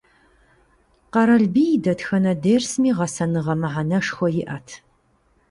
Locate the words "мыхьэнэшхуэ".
3.61-4.27